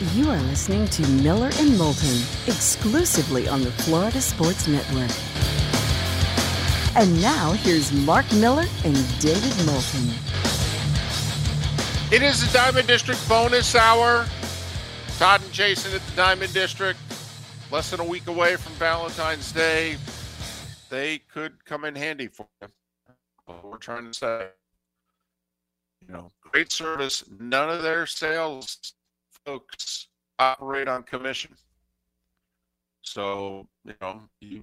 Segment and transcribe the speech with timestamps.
[0.00, 5.10] You are listening to Miller and Moulton exclusively on the Florida Sports Network.
[6.94, 10.08] And now here's Mark Miller and David Moulton.
[12.12, 14.24] It is the Diamond District bonus hour.
[15.18, 17.00] Todd and Jason at the Diamond District,
[17.72, 19.96] less than a week away from Valentine's Day.
[20.90, 22.68] They could come in handy for you.
[23.64, 24.46] We're trying to say.
[26.06, 27.24] You know, great service.
[27.40, 28.94] None of their sales
[29.48, 30.08] folks
[30.38, 31.52] operate on commission.
[33.00, 34.62] So, you know, you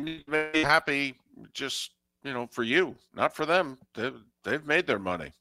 [0.00, 1.14] need to be happy
[1.52, 1.92] just,
[2.24, 3.78] you know, for you, not for them.
[3.94, 5.32] They've, they've made their money,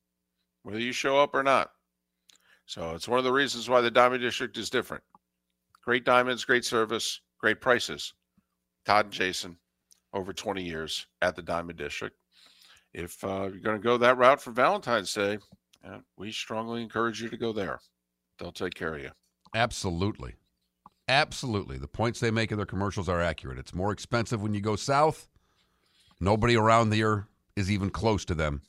[0.62, 1.72] whether you show up or not.
[2.68, 5.04] So it's one of the reasons why the Diamond District is different.
[5.84, 8.14] Great diamonds, great service, great prices.
[8.86, 9.58] Todd and Jason,
[10.14, 12.16] over 20 years at the Diamond District.
[12.94, 15.40] If uh, you're going to go that route for Valentine's Day,
[16.18, 17.80] we strongly encourage you to go there.
[18.40, 19.12] They'll take care of you.
[19.54, 20.36] Absolutely.
[21.08, 21.78] Absolutely.
[21.78, 23.58] The points they make in their commercials are accurate.
[23.58, 25.30] It's more expensive when you go south.
[26.20, 28.62] Nobody around here is even close to them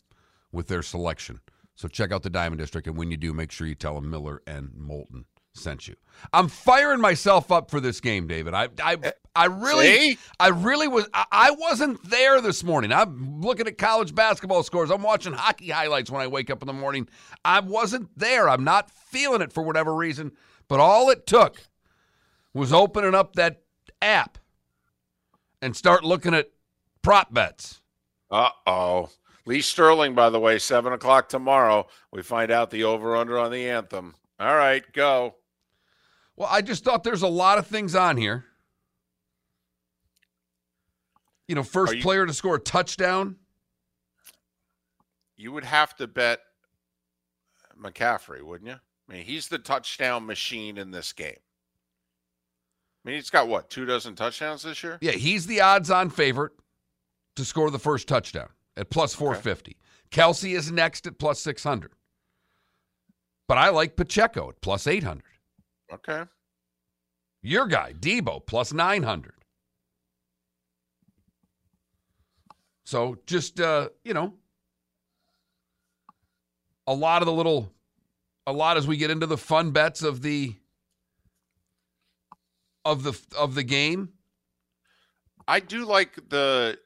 [0.52, 1.40] with their selection.
[1.74, 4.10] So check out the Diamond District, and when you do, make sure you tell them
[4.10, 5.26] Miller and Moulton
[5.58, 5.96] sent you.
[6.32, 8.54] I'm firing myself up for this game, David.
[8.54, 8.96] I I
[9.34, 10.18] I really See?
[10.40, 12.92] I really was I, I wasn't there this morning.
[12.92, 14.90] I'm looking at college basketball scores.
[14.90, 17.08] I'm watching hockey highlights when I wake up in the morning.
[17.44, 18.48] I wasn't there.
[18.48, 20.32] I'm not feeling it for whatever reason.
[20.68, 21.62] But all it took
[22.52, 23.62] was opening up that
[24.02, 24.38] app
[25.62, 26.50] and start looking at
[27.02, 27.80] prop bets.
[28.30, 29.10] Uh oh.
[29.46, 31.86] Lee Sterling, by the way, seven o'clock tomorrow.
[32.12, 34.14] We find out the over under on the anthem.
[34.38, 35.36] All right, go.
[36.38, 38.44] Well, I just thought there's a lot of things on here.
[41.48, 43.36] You know, first you- player to score a touchdown.
[45.36, 46.40] You would have to bet
[47.76, 48.76] McCaffrey, wouldn't you?
[48.76, 51.38] I mean, he's the touchdown machine in this game.
[53.04, 54.98] I mean, he's got what, two dozen touchdowns this year?
[55.00, 56.52] Yeah, he's the odds on favorite
[57.36, 59.76] to score the first touchdown at plus 450.
[60.10, 61.92] Kelce is next at plus 600.
[63.48, 65.22] But I like Pacheco at plus 800.
[65.92, 66.24] Okay.
[67.42, 69.32] Your guy, Deebo, plus 900.
[72.84, 74.34] So just, uh, you know,
[76.86, 77.72] a lot of the little,
[78.46, 80.54] a lot as we get into the fun bets of the,
[82.84, 84.10] of the, of the game.
[85.46, 86.78] I do like the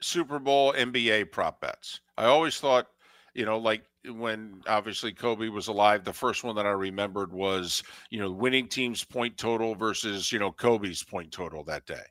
[0.00, 2.00] Super Bowl NBA prop bets.
[2.18, 2.88] I always thought,
[3.34, 7.82] you know, like when obviously Kobe was alive, the first one that I remembered was,
[8.10, 12.04] you know, winning team's point total versus, you know, Kobe's point total that day,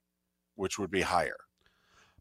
[0.56, 1.38] which would be higher.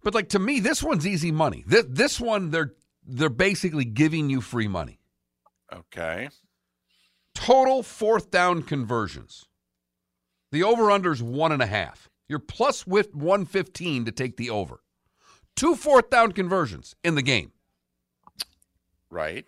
[0.03, 1.65] But like to me, this one's easy money.
[1.67, 2.75] This, this one, they're
[3.07, 5.01] they're basically giving you free money.
[5.73, 6.29] Okay.
[7.35, 9.47] Total fourth down conversions.
[10.51, 12.09] The over under's one and a half.
[12.29, 14.83] You're plus with 115 to take the over.
[15.57, 17.53] Two fourth down conversions in the game.
[19.11, 19.47] Right.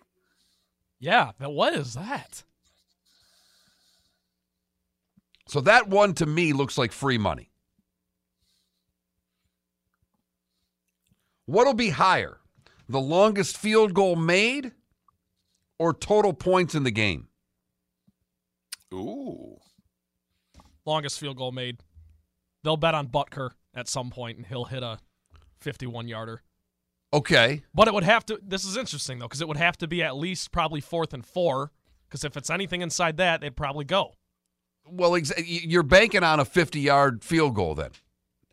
[1.01, 2.43] Yeah, but what is that?
[5.47, 7.49] So that one to me looks like free money.
[11.47, 12.37] What'll be higher?
[12.87, 14.71] The longest field goal made
[15.79, 17.27] or total points in the game?
[18.93, 19.57] Ooh.
[20.85, 21.79] Longest field goal made.
[22.63, 24.99] They'll bet on Butker at some point, and he'll hit a
[25.61, 26.43] 51 yarder.
[27.13, 27.63] Okay.
[27.73, 28.39] But it would have to.
[28.41, 31.25] This is interesting though, because it would have to be at least probably fourth and
[31.25, 31.71] four.
[32.07, 34.13] Because if it's anything inside that, they'd probably go.
[34.85, 37.91] Well, ex- you're banking on a 50 yard field goal then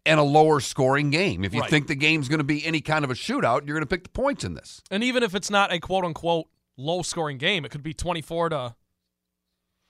[0.06, 1.44] and a lower scoring game.
[1.44, 1.70] If you Right.
[1.70, 4.04] think the game's going to be any kind of a shootout, you're going to pick
[4.04, 4.80] the points in this.
[4.90, 6.46] And even if it's not a quote unquote
[6.76, 8.75] low scoring game, it could be 24 to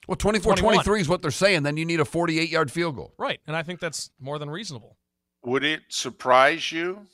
[0.07, 0.75] Well, 24 21.
[0.77, 1.63] 23 is what they're saying.
[1.65, 3.15] Then you need a 48 yard field goal.
[3.19, 3.41] right.
[3.47, 4.97] And I think that's more than reasonable.
[5.45, 7.07] Would it surprise you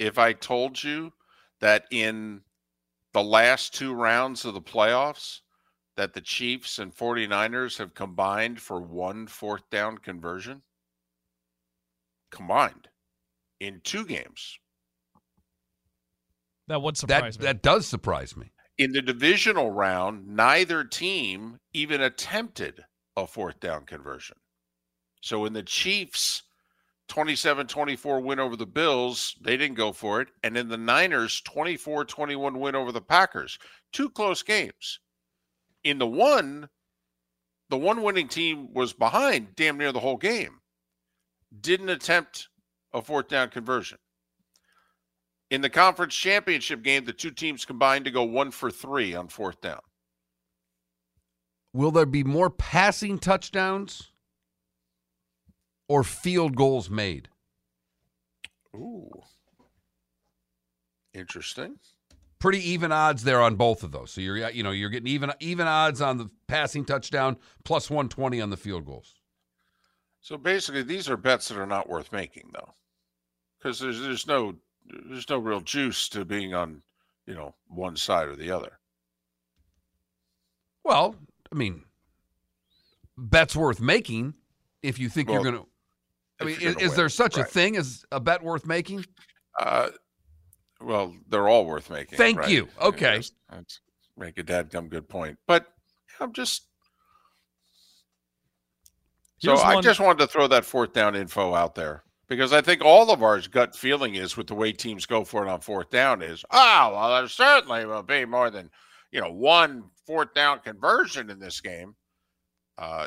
[0.00, 1.12] if I told you
[1.60, 2.40] that in
[3.12, 5.40] the last two rounds of the playoffs
[5.96, 10.62] that the Chiefs and 49ers have combined for one fourth down conversion?
[12.30, 12.88] Combined
[13.60, 14.58] in two games.
[16.68, 17.44] That would That, surprise me.
[17.44, 18.52] that does surprise me.
[18.78, 22.84] In the divisional round, neither team even attempted
[23.16, 24.38] a fourth down conversion.
[25.20, 26.44] So in the Chiefs
[27.10, 30.28] 27 24 win over the Bills, they didn't go for it.
[30.44, 33.58] And in the Niners 24 21 win over the Packers,
[33.92, 35.00] two close games.
[35.82, 36.68] In the one,
[37.68, 40.60] the one winning team was behind damn near the whole game,
[41.60, 42.48] didn't attempt
[42.94, 43.98] a fourth down conversion.
[45.50, 49.26] In the conference championship game, the two teams combined to go one for three on
[49.26, 49.80] fourth down.
[51.72, 54.12] will there be more passing touchdowns
[55.90, 57.28] or field goals made?
[58.76, 59.10] Ooh.
[61.12, 61.80] Interesting.
[62.38, 64.12] Pretty even odds there on both of those.
[64.12, 68.40] So you're you know, you're getting even even odds on the passing touchdown plus 120
[68.40, 69.16] on the field goals.
[70.20, 72.72] So basically, these are bets that are not worth making, though,
[73.58, 74.54] because there's there's no
[74.86, 76.82] there's no real juice to being on
[77.26, 78.78] you know one side or the other.
[80.84, 81.16] Well,
[81.52, 81.82] I mean,
[83.18, 84.34] bets worth making
[84.84, 85.69] if you think Well, you're going to.
[86.40, 89.04] I mean, is, is there such a thing as a bet worth making?
[89.58, 89.88] Uh,
[90.80, 92.16] well, they're all worth making.
[92.16, 92.48] Thank right?
[92.48, 92.68] you.
[92.80, 93.16] Okay.
[93.16, 93.80] That's, that's
[94.16, 95.66] make a dadgum good point, but
[96.20, 96.66] I'm just.
[99.38, 102.60] So Here's I just wanted to throw that fourth down info out there because I
[102.60, 105.60] think all of our gut feeling is with the way teams go for it on
[105.60, 108.70] fourth down is, oh, well, there certainly will be more than,
[109.10, 111.96] you know, one fourth down conversion in this game.
[112.76, 113.06] Uh,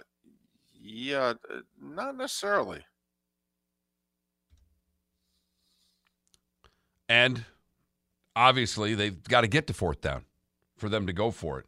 [0.73, 2.83] yeah, uh, not necessarily.
[7.09, 7.45] And
[8.35, 10.25] obviously, they've got to get to fourth down
[10.77, 11.65] for them to go for it.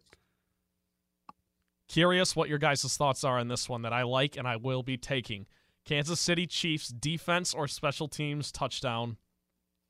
[1.87, 4.81] Curious what your guys' thoughts are on this one that I like and I will
[4.83, 5.45] be taking.
[5.85, 9.17] Kansas City Chiefs defense or special teams touchdown.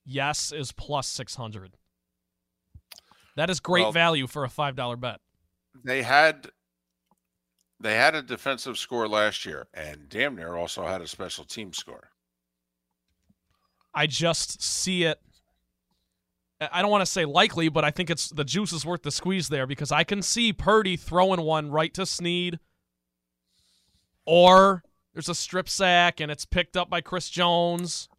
[0.03, 1.77] Yes is plus 600.
[3.37, 5.21] That is great Well- value for a $5 bet.
[5.83, 6.51] they had
[7.81, 11.73] they had a defensive score last year and damn near also had a special team
[11.73, 12.11] score
[13.93, 15.21] I just see it.
[16.71, 19.11] I don't want to say likely, but I think it's the juice is worth the
[19.11, 22.59] squeeze there because I can see Purdy throwing one right to Sneed,
[24.25, 24.83] or
[25.13, 28.09] there's a strip sack and it's picked up by Chris Jones.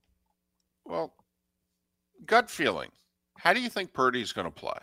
[0.85, 1.15] well
[2.27, 2.91] gut feeling.
[3.39, 4.79] How do you think purdy's going to play?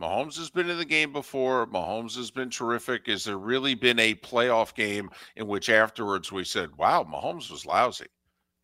[0.00, 1.66] Mahomes has been in the game before.
[1.68, 3.06] Mahomes has been terrific.
[3.06, 7.64] Has there really been a playoff game in which afterwards we said wow mahomes was
[7.64, 8.06] lousy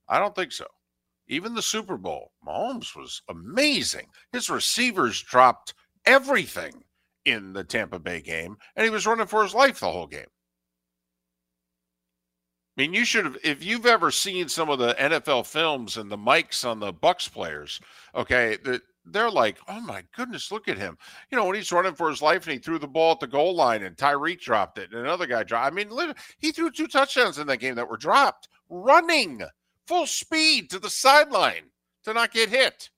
[0.08, 0.66] i don't think so
[1.32, 5.74] even the super bowl mahomes was amazing his receivers dropped
[6.06, 6.84] everything
[7.24, 10.26] in the tampa bay game and he was running for his life the whole game
[12.76, 16.10] I mean, you should have, if you've ever seen some of the NFL films and
[16.10, 17.78] the mics on the Bucks players,
[18.14, 18.56] okay,
[19.04, 20.96] they're like, oh my goodness, look at him.
[21.30, 23.26] You know, when he's running for his life and he threw the ball at the
[23.26, 25.70] goal line and Tyreek dropped it and another guy dropped.
[25.70, 25.90] I mean,
[26.38, 29.42] he threw two touchdowns in that game that were dropped, running
[29.92, 31.64] full speed to the sideline
[32.02, 32.88] to not get hit.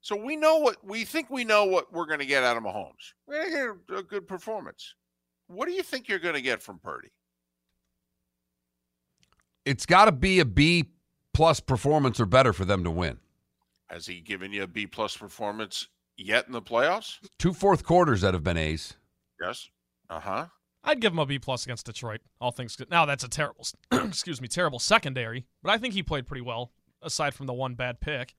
[0.00, 2.62] So we know what we think we know what we're going to get out of
[2.62, 3.14] Mahomes.
[3.26, 4.94] We're going to get a, good performance.
[5.48, 7.10] What do you think you're going to get from Purdy?
[9.64, 10.84] It's got to be a B
[11.34, 13.18] plus performance or better for them to win.
[13.88, 17.18] Has he given you a B plus performance yet in the playoffs?
[17.38, 18.94] Two fourth quarters that have been A's.
[19.42, 19.68] Yes.
[20.08, 20.46] Uh huh.
[20.88, 22.22] I'd give him a B plus against Detroit.
[22.40, 22.88] All things good.
[22.88, 26.72] Now that's a terrible, excuse me, terrible secondary, but I think he played pretty well
[27.02, 28.34] aside from the one bad pick.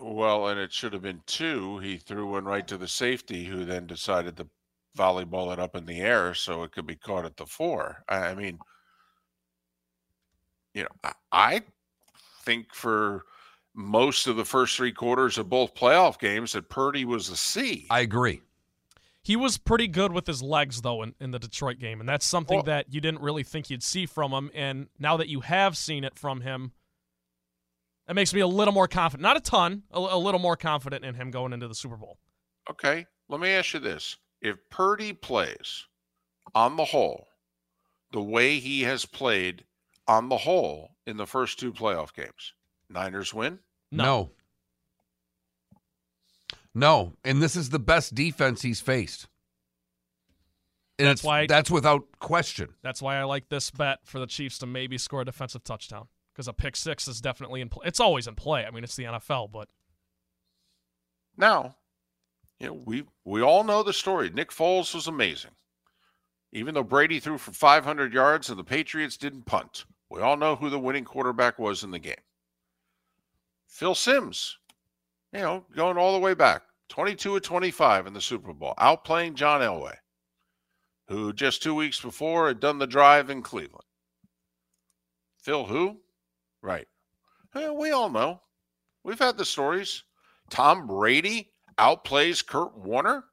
[0.00, 1.78] Well, and it should have been two.
[1.78, 4.48] He threw one right to the safety, who then decided to
[4.96, 8.02] volleyball it up in the air so it could be caught at the four.
[8.08, 8.58] I I mean,
[10.72, 11.62] you know, I, I
[12.44, 13.24] think for
[13.74, 17.86] most of the first three quarters of both playoff games that Purdy was a C.
[17.90, 18.40] I agree.
[19.26, 22.24] He was pretty good with his legs, though, in, in the Detroit game, and that's
[22.24, 24.52] something Well- that you didn't really think you'd see from him.
[24.54, 26.70] And now that you have seen it from him,
[28.06, 29.22] that makes me a little more confident.
[29.22, 32.18] Not a ton, a, a little more confident in him going into the Super Bowl.
[32.70, 34.16] Okay, let me ask you this.
[34.40, 35.86] If Purdy plays
[36.54, 37.26] on the whole
[38.12, 39.64] the way he has played
[40.06, 42.52] on the whole in the first two playoff games,
[42.88, 43.58] Niners win?
[43.90, 44.30] No.
[46.76, 47.14] No.
[47.24, 49.26] And this is the best defense he's faced.
[50.98, 52.74] And That's it's, why- that's without question.
[52.82, 56.08] That's why I like this bet for the Chiefs to maybe score a defensive touchdown
[56.32, 57.86] because a pick six is definitely in play.
[57.86, 58.64] It's always in play.
[58.66, 59.68] I mean, it's the NFL, but
[61.36, 61.76] Now,
[62.60, 64.30] you know, we we all know the story.
[64.30, 65.50] Nick Foles was amazing.
[66.52, 69.84] Even though Brady threw for 500 yards and the Patriots didn't punt.
[70.08, 72.14] We all know who the winning quarterback was in the game.
[73.66, 74.56] Phil Simms,
[75.36, 79.34] you know, going all the way back, 22 of 25 in the Super Bowl, outplaying
[79.34, 79.94] John Elway,
[81.08, 83.84] who just two weeks before had done the drive in Cleveland.
[85.42, 86.00] Phil who?
[86.62, 86.86] Right.
[87.54, 88.40] We all know.
[89.04, 90.02] We've had the stories.
[90.50, 93.24] Tom Brady outplays Kurt Warner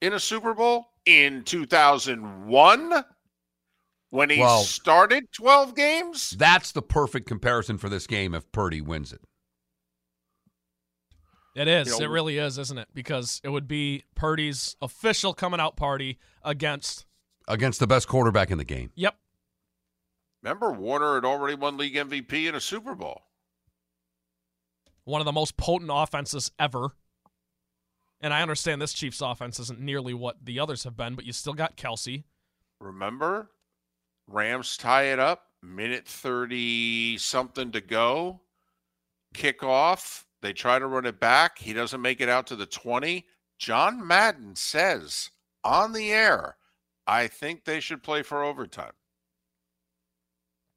[0.00, 3.04] in a Super Bowl in 2001
[4.10, 6.30] when he Well- started 12 games.
[6.30, 9.20] That's the perfect comparison for this game if Purdy wins it.
[11.54, 11.88] It is.
[11.88, 12.88] You know, it really is, isn't it?
[12.94, 17.04] Because it would be Purdy's official coming out party against.
[17.46, 18.90] Against the best quarterback in the game.
[18.94, 19.16] Yep.
[20.42, 23.22] Remember, Warner had already won league MVP in a Super Bowl.
[25.04, 26.92] One of the most potent offenses ever.
[28.20, 31.32] And I understand this Chiefs offense isn't nearly what the others have been, but you
[31.32, 32.22] still got Kelce.
[32.80, 33.50] Remember,
[34.28, 38.40] Rams tie it up, minute 30 something to go,
[39.34, 40.26] kick off.
[40.42, 41.58] They try to run it back.
[41.58, 43.24] He doesn't make it out to the 20.
[43.58, 45.30] John Madden says
[45.62, 46.56] on the air,
[47.06, 48.92] I think they should play for overtime.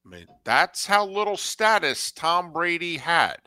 [0.06, 3.38] I mean, that's how little status Tom Brady had.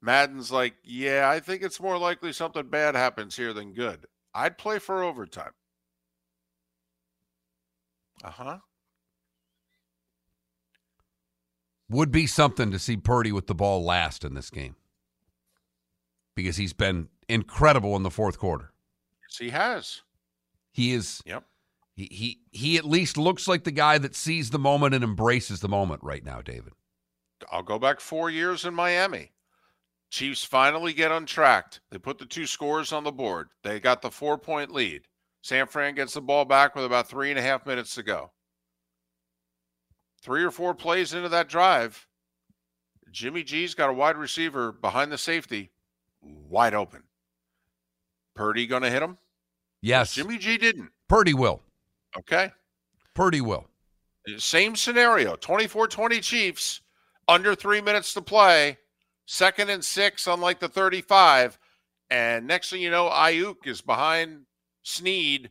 [0.00, 4.06] Madden's like, yeah, I think it's more likely something bad happens here than good.
[4.32, 5.50] I'd play for overtime.
[8.22, 8.58] Uh huh.
[11.90, 14.76] Would be something to see Purdy with the ball last in this game
[16.38, 18.70] because he's been incredible in the fourth quarter.
[19.24, 20.02] Yes, he has.
[20.70, 21.20] He is.
[21.26, 21.42] Yep.
[21.96, 25.58] He, he he at least looks like the guy that sees the moment and embraces
[25.58, 26.74] the moment right now, David.
[27.50, 29.32] I'll go back four years in Miami.
[30.10, 31.80] Chiefs finally get untracked.
[31.90, 33.48] They put the two scores on the board.
[33.64, 35.02] They got the four point lead.
[35.42, 38.30] San Fran gets the ball back with about three and a half minutes to go.
[40.22, 42.06] Three or four plays into that drive,
[43.10, 45.72] Jimmy G's got a wide receiver behind the safety,
[46.22, 47.02] wide open.
[48.34, 49.18] Purdy going to hit him?
[49.80, 50.90] Yes, Jimmy G didn't.
[51.08, 51.60] Purdy will.
[52.16, 52.50] Okay.
[53.14, 53.66] Purdy will.
[54.36, 56.82] Same scenario 24 20 Chiefs,
[57.26, 58.76] under three minutes to play,
[59.26, 61.58] second and six unlike the 35.
[62.10, 64.42] And next thing you know, Aiyuk is behind
[64.82, 65.50] Sneed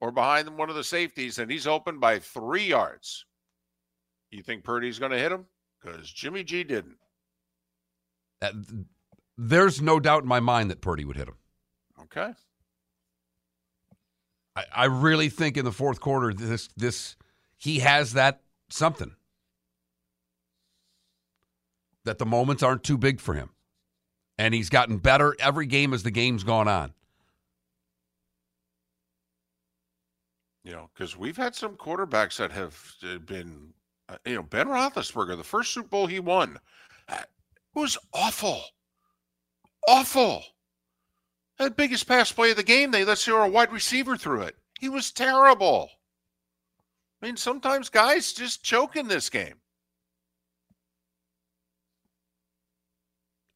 [0.00, 3.24] or behind one of the safeties, and he's open by three yards.
[4.30, 5.46] You think Purdy's going to hit him?
[5.80, 6.96] Because Jimmy G didn't.
[8.42, 8.52] Uh,
[9.38, 11.36] there's no doubt in my mind that Purdy would hit him.
[12.02, 12.32] Okay.
[14.54, 17.16] I, I really think in the fourth quarter, this this
[17.56, 19.14] he has that something
[22.04, 23.50] that the moments aren't too big for him,
[24.38, 26.94] and he's gotten better every game as the game's gone on.
[30.64, 33.72] You know, because we've had some quarterbacks that have uh, been,
[34.08, 36.58] uh, you know, Ben Roethlisberger, the first Super Bowl he won,
[37.08, 37.22] uh,
[37.74, 38.60] was awful,
[39.86, 40.44] awful.
[41.58, 44.56] That biggest pass play of the game, they let throw a wide receiver through it.
[44.78, 45.90] He was terrible.
[47.22, 49.54] I mean, sometimes guys just choke in this game.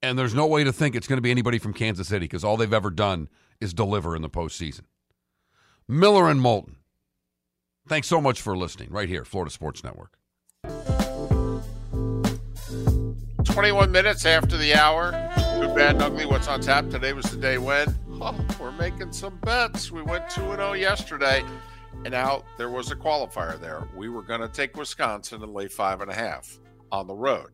[0.03, 2.43] And there's no way to think it's going to be anybody from Kansas City because
[2.43, 3.29] all they've ever done
[3.61, 4.85] is deliver in the postseason.
[5.87, 6.77] Miller and Moulton.
[7.87, 10.17] Thanks so much for listening right here, Florida Sports Network.
[13.45, 15.30] 21 minutes after the hour.
[15.75, 16.27] Bad, and ugly.
[16.27, 16.91] What's on tap?
[16.91, 19.93] Today was the day when oh, we're making some bets.
[19.93, 21.45] We went 2 0 yesterday,
[22.05, 23.89] and now there was a qualifier there.
[23.97, 26.59] We were going to take Wisconsin and lay five and a half
[26.91, 27.51] on the road.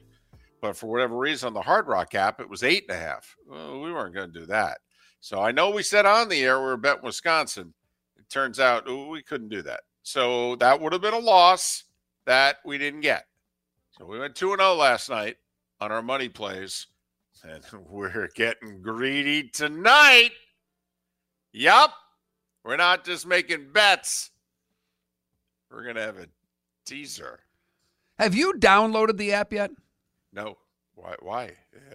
[0.63, 3.37] But for whatever reason, on the Hard Rock app, it was eight and a half.
[3.47, 4.79] Well, we weren't going to do that.
[5.21, 7.75] So I know we said on the air we were betting Wisconsin.
[8.17, 9.81] It turns out ooh, we couldn't do that.
[10.03, 11.85] So that would have been a loss
[12.25, 13.27] that we didn't get.
[13.99, 15.37] So we went 2 0 last night
[15.81, 16.87] on our money plays,
[17.49, 20.33] and we're getting greedy tonight.
[21.53, 21.93] Yup.
[22.65, 24.33] We're not just making bets,
[25.71, 26.27] we're going to have a
[26.85, 27.39] teaser.
[28.19, 29.71] Have you downloaded the app yet?
[30.33, 30.57] No.
[30.95, 31.15] Why?
[31.21, 31.53] Why?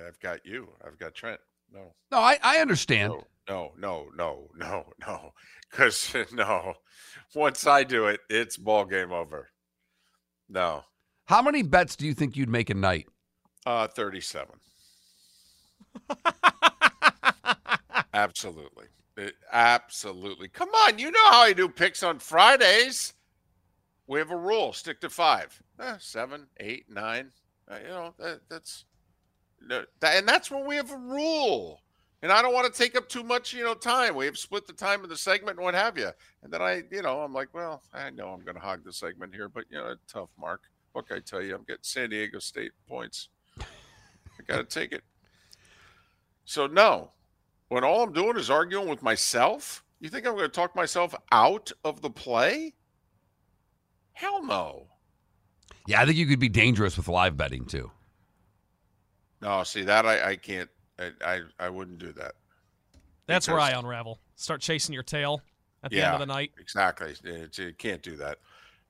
[0.08, 0.70] I've got you.
[0.86, 1.42] I've got Trent.
[1.74, 1.94] No.
[2.12, 3.12] No, I, I understand.
[3.12, 5.34] No, no, no, no, no, no.
[5.70, 6.76] Because, no.
[7.36, 9.50] Once I do it, it's ball game over.
[10.48, 10.84] No.
[11.26, 13.08] How many bets do you think you'd make a night?
[13.66, 14.52] Uh, 37.
[18.14, 18.86] absolutely.
[19.18, 20.48] It, absolutely.
[20.48, 21.00] Come on.
[21.00, 23.14] You know how I do picks on Fridays.
[24.08, 27.32] We have a rule stick to five, eh, seven, eight, nine.
[27.70, 28.86] Uh, you know, that, that's,
[29.70, 31.82] that, and that's when we have a rule.
[32.24, 34.16] And I don't want to take up too much, you know, time.
[34.16, 36.10] We have split the time of the segment and what have you.
[36.44, 38.94] And then I, you know, I'm like, well, I know I'm going to hog the
[38.94, 40.62] segment here, but, you know, tough, Mark.
[40.92, 41.56] What can I tell you?
[41.56, 43.30] I'm getting San Diego State points.
[43.60, 45.04] I got to take it.
[46.52, 47.12] So, no,
[47.70, 51.16] when all I'm doing is arguing with myself, you think I'm going to talk myself
[51.32, 52.74] out of the play?
[54.12, 54.88] Hell no.
[55.88, 57.90] Yeah, I think you could be dangerous with live betting too.
[59.42, 60.70] No, see that I, I can't.
[61.00, 62.34] I, I I wouldn't do that.
[63.28, 64.20] That's where I unravel.
[64.36, 65.42] Start chasing your tail
[65.86, 66.08] at the Yeah.
[66.08, 66.52] end of the night.
[66.60, 67.16] Exactly.
[67.24, 68.40] It's, you can't do that.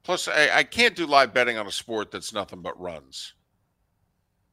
[0.01, 3.36] Plus, I, I can't do live betting on a sport that's nothing but runs.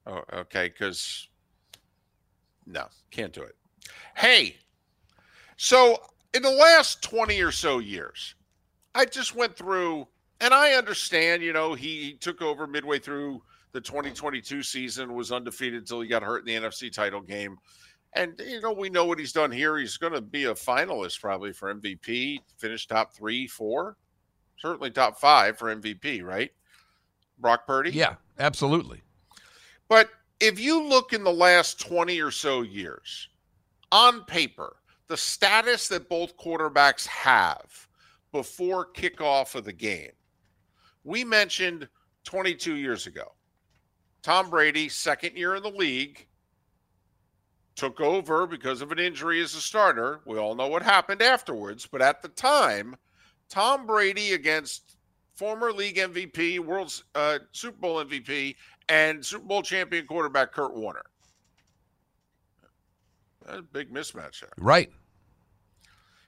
[0.06, 0.68] Oh, okay.
[0.68, 1.27] Because
[2.68, 3.56] no, can't do it.
[4.14, 4.56] Hey,
[5.56, 5.98] so
[6.34, 8.34] in the last 20 or so years,
[8.94, 10.06] I just went through,
[10.40, 15.80] and I understand, you know, he took over midway through the 2022 season, was undefeated
[15.80, 17.58] until he got hurt in the NFC title game.
[18.14, 19.76] And, you know, we know what he's done here.
[19.76, 23.96] He's going to be a finalist probably for MVP, finish top three, four,
[24.58, 26.50] certainly top five for MVP, right?
[27.38, 27.90] Brock Purdy?
[27.90, 29.02] Yeah, absolutely.
[29.88, 33.28] But if you look in the last 20 or so years,
[33.90, 34.76] on paper,
[35.08, 37.88] the status that both quarterbacks have
[38.32, 40.12] before kickoff of the game,
[41.04, 41.88] we mentioned
[42.24, 43.32] 22 years ago.
[44.22, 46.26] Tom Brady, second year in the league,
[47.74, 50.20] took over because of an injury as a starter.
[50.26, 52.96] We all know what happened afterwards, but at the time,
[53.48, 54.96] Tom Brady against
[55.34, 58.56] former league MVP, World uh, Super Bowl MVP,
[58.88, 61.04] and Super Bowl champion quarterback Kurt Warner.
[63.44, 64.52] That's a big mismatch there.
[64.58, 64.90] Right.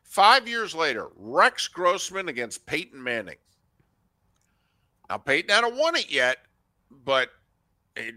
[0.02, 3.36] Five years later, Rex Grossman against Peyton Manning.
[5.08, 6.38] Now, Peyton hadn't won it yet,
[6.90, 7.30] but
[7.96, 8.12] he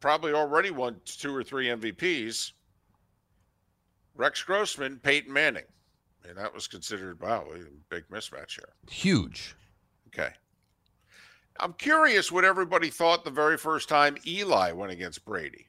[0.00, 2.52] probably already won two or three MVPs.
[4.14, 5.64] Rex Grossman, Peyton Manning.
[6.28, 8.68] And that was considered, wow, a big mismatch here.
[8.90, 9.54] Huge.
[10.08, 10.30] Okay.
[11.60, 15.68] I'm curious what everybody thought the very first time Eli went against Brady.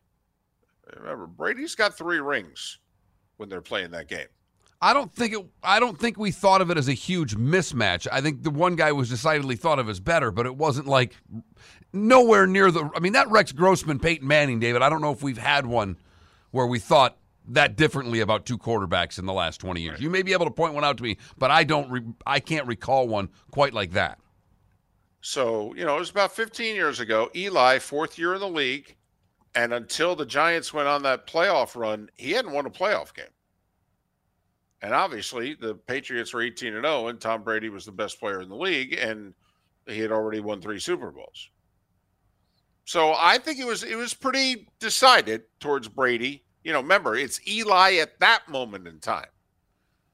[0.97, 2.79] Remember, Brady's got three rings
[3.37, 4.27] when they're playing that game.
[4.81, 5.45] I don't think it.
[5.61, 8.07] I don't think we thought of it as a huge mismatch.
[8.11, 11.15] I think the one guy was decidedly thought of as better, but it wasn't like
[11.93, 12.89] nowhere near the.
[12.95, 14.81] I mean, that Rex Grossman, Peyton Manning, David.
[14.81, 15.97] I don't know if we've had one
[16.49, 17.17] where we thought
[17.49, 20.01] that differently about two quarterbacks in the last twenty years.
[20.01, 21.91] You may be able to point one out to me, but I don't.
[21.91, 24.17] Re, I can't recall one quite like that.
[25.21, 27.29] So you know, it was about 15 years ago.
[27.35, 28.95] Eli, fourth year in the league,
[29.55, 33.25] and until the Giants went on that playoff run, he hadn't won a playoff game.
[34.81, 38.41] And obviously, the Patriots were 18 and 0, and Tom Brady was the best player
[38.41, 39.33] in the league, and
[39.85, 41.49] he had already won three Super Bowls.
[42.85, 46.43] So I think it was it was pretty decided towards Brady.
[46.63, 49.29] You know, remember it's Eli at that moment in time.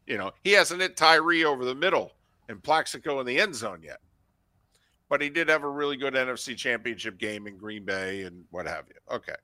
[0.05, 2.13] You know, he hasn't hit Tyree over the middle
[2.49, 3.99] and Plaxico in the end zone yet,
[5.09, 8.67] but he did have a really good NFC Championship game in Green Bay and what
[8.67, 9.15] have you.
[9.15, 9.35] Okay,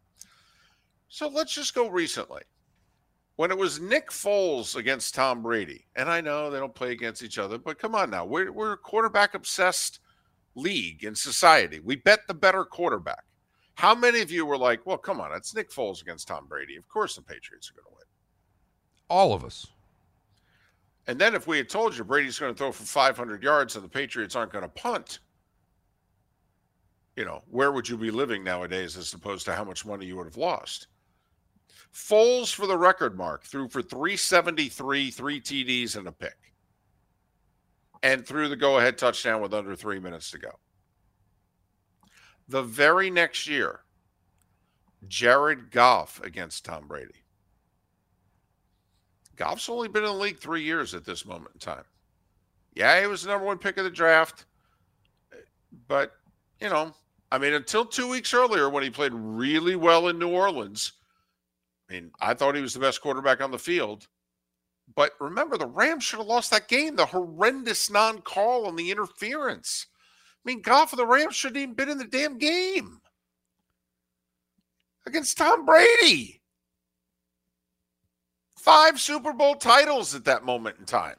[1.10, 2.42] so let's just go recently
[3.36, 7.24] when it was Nick Foles against Tom Brady, and I know they don't play against
[7.24, 10.00] each other, but come on now, we're we're a quarterback obsessed
[10.56, 11.80] league in society.
[11.80, 13.24] We bet the better quarterback.
[13.76, 16.76] How many of you were like, "Well, come on, it's Nick Foles against Tom Brady.
[16.76, 18.06] Of course, the Patriots are going to win."
[19.10, 19.68] All of us.
[21.08, 23.84] And then if we had told you Brady's going to throw for 500 yards and
[23.84, 25.20] the Patriots aren't going to punt,
[27.16, 30.16] you know, where would you be living nowadays as opposed to how much money you
[30.18, 30.88] would have lost?
[31.94, 36.38] Foles for the record mark threw for 373, three TDs and a pick,
[38.02, 40.52] and threw the go ahead touchdown with under three minutes to go.
[42.48, 43.82] The very next year,
[45.08, 47.14] Jared Goff against Tom Brady.
[49.36, 51.84] Goff's only been in the league three years at this moment in time.
[52.76, 54.46] Yeah, he was the number one pick of the draft,
[55.88, 56.14] but,
[56.60, 56.94] you know,
[57.34, 60.94] I mean, until two weeks earlier when he played really well in New Orleans
[61.90, 64.08] I mean, I thought he was the best quarterback on the field.
[64.96, 66.96] But remember, the Rams should have lost that game.
[66.96, 69.88] The horrendous non call on the interference.
[70.46, 73.00] I mean, Goff of the Rams shouldn't even been in the damn game
[75.06, 76.42] against Tom Brady.
[78.58, 81.16] Five Super Bowl titles at that moment in time.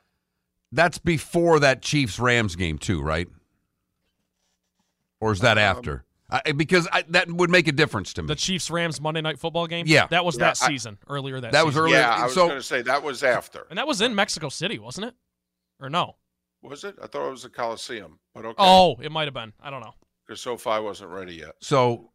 [0.73, 3.29] That's before that Chiefs Rams game, too, right?
[5.21, 6.05] Or is that um, after?
[6.31, 8.29] I, because I, that would make a difference to me.
[8.29, 9.87] The Chiefs Rams Monday Night Football game.
[9.87, 11.41] Yeah, that was yeah, that season earlier.
[11.41, 11.67] That that season.
[11.67, 11.97] was earlier.
[11.97, 14.49] Yeah, I was so, going to say that was after, and that was in Mexico
[14.49, 15.15] City, wasn't it?
[15.81, 16.17] Or no?
[16.63, 16.97] Was it?
[17.03, 18.55] I thought it was the Coliseum, but okay.
[18.59, 19.53] Oh, it might have been.
[19.61, 19.95] I don't know.
[20.27, 21.53] Because SoFi wasn't ready yet.
[21.61, 22.11] So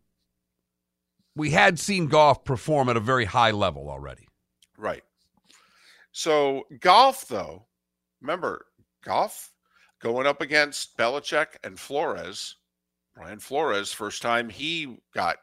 [1.35, 4.27] we had seen Goff perform at a very high level already.
[4.77, 5.03] Right.
[6.12, 7.67] So Goff, though,
[8.21, 8.65] remember
[9.03, 9.51] Goff
[10.01, 12.55] going up against Belichick and Flores
[13.19, 15.36] Brian Flores, first time he got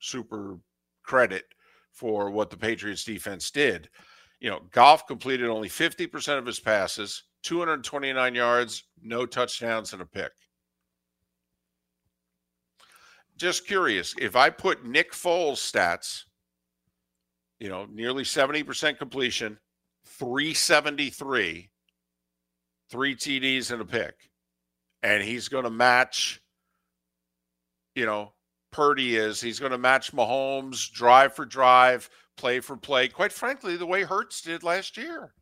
[0.00, 0.58] super
[1.04, 1.44] credit
[1.92, 3.88] for what the Patriots defense did.
[4.40, 10.06] You know, Goff completed only 50% of his passes, 229 yards, no touchdowns, and a
[10.06, 10.32] pick.
[13.36, 16.24] Just curious, if I put Nick Foles' stats,
[17.60, 19.56] you know, nearly 70% completion,
[20.04, 21.70] 373,
[22.90, 24.16] three TDs and a pick,
[25.04, 26.40] and he's going to match
[27.98, 28.32] you know,
[28.70, 29.40] Purdy is.
[29.40, 34.04] He's going to match Mahomes drive for drive, play for play, quite frankly, the way
[34.04, 35.34] Hurts did last year.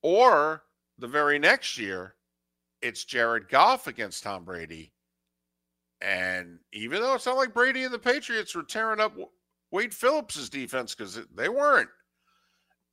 [0.00, 0.62] Or
[0.98, 2.14] the very next year,
[2.80, 4.92] it's Jared Goff against Tom Brady.
[6.00, 9.16] And even though it's not like Brady and the Patriots were tearing up
[9.72, 11.88] Wade Phillips' defense because they weren't,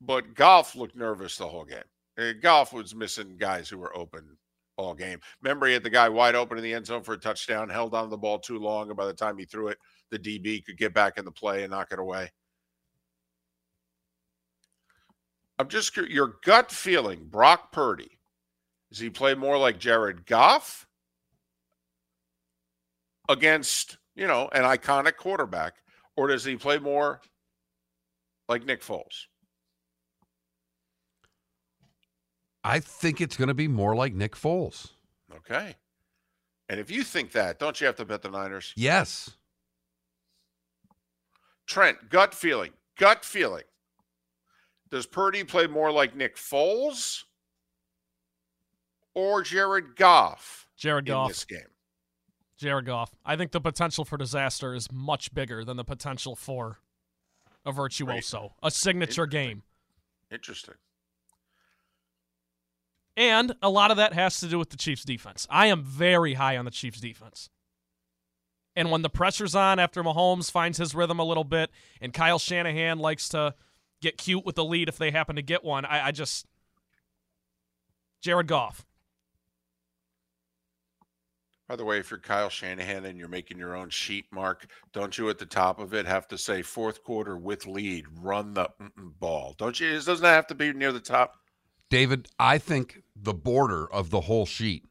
[0.01, 1.83] but Goff looked nervous the whole game.
[2.17, 4.37] Uh, Goff was missing guys who were open
[4.77, 5.19] all game.
[5.41, 7.93] Remember, he had the guy wide open in the end zone for a touchdown, held
[7.93, 9.77] on the ball too long, and by the time he threw it,
[10.09, 12.31] the DB could get back in the play and knock it away.
[15.59, 18.19] I'm just your gut feeling, Brock Purdy.
[18.89, 20.87] Does he play more like Jared Goff
[23.29, 25.75] against, you know, an iconic quarterback,
[26.15, 27.21] or does he play more
[28.49, 29.25] like Nick Foles?
[32.63, 34.91] I think it's going to be more like Nick Foles.
[35.35, 35.75] Okay.
[36.69, 38.73] And if you think that, don't you have to bet the Niners?
[38.75, 39.31] Yes.
[41.67, 42.71] Trent, gut feeling.
[42.97, 43.63] Gut feeling.
[44.89, 47.23] Does Purdy play more like Nick Foles
[49.13, 50.67] or Jared Goff?
[50.77, 51.27] Jared Goff.
[51.27, 51.59] In this game.
[52.57, 53.13] Jared Goff.
[53.25, 56.79] I think the potential for disaster is much bigger than the potential for
[57.65, 59.63] a virtuoso, a signature game.
[60.31, 60.75] Interesting.
[63.15, 65.47] And a lot of that has to do with the Chiefs defense.
[65.49, 67.49] I am very high on the Chiefs defense.
[68.75, 71.69] And when the pressure's on after Mahomes finds his rhythm a little bit
[72.01, 73.53] and Kyle Shanahan likes to
[74.01, 76.47] get cute with the lead if they happen to get one, I, I just.
[78.21, 78.85] Jared Goff.
[81.67, 85.17] By the way, if you're Kyle Shanahan and you're making your own sheet mark, don't
[85.17, 88.69] you at the top of it have to say fourth quarter with lead, run the
[89.19, 89.55] ball?
[89.57, 89.87] Don't you?
[89.87, 91.35] It doesn't have to be near the top.
[91.89, 94.85] David, I think the border of the whole sheet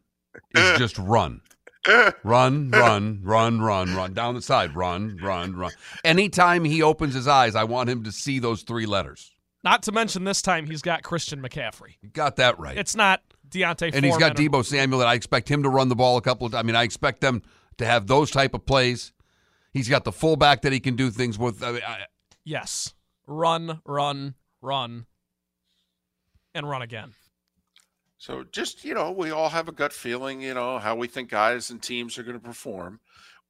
[0.54, 0.78] is eh.
[0.78, 1.40] just run.
[1.86, 2.12] Eh.
[2.22, 2.78] run, eh.
[2.78, 4.74] run, run, run, run down the side.
[4.76, 5.72] Run, run, run.
[6.04, 9.32] Anytime he opens his eyes, I want him to see those three letters.
[9.64, 11.96] Not to mention this time he's got Christian McCaffrey.
[12.00, 12.76] You got that right.
[12.76, 15.00] It's not Devonta and he's got Deebo Samuel.
[15.00, 16.52] That I expect him to run the ball a couple of.
[16.52, 16.60] Times.
[16.60, 17.42] I mean, I expect them
[17.78, 19.12] to have those type of plays.
[19.72, 21.62] He's got the fullback that he can do things with.
[21.62, 22.06] I mean, I,
[22.44, 22.94] yes,
[23.26, 25.06] run, run, run
[26.54, 27.12] and run again.
[28.18, 31.28] So just, you know, we all have a gut feeling, you know, how we think
[31.28, 33.00] guys and teams are going to perform.